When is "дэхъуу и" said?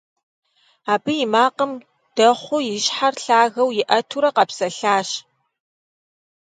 2.15-2.77